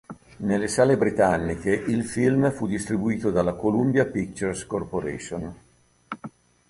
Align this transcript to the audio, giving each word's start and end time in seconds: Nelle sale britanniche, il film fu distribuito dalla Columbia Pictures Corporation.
Nelle 0.37 0.67
sale 0.67 0.97
britanniche, 0.97 1.69
il 1.71 2.03
film 2.05 2.51
fu 2.51 2.65
distribuito 2.65 3.29
dalla 3.29 3.53
Columbia 3.53 4.07
Pictures 4.07 4.65
Corporation. 4.65 5.55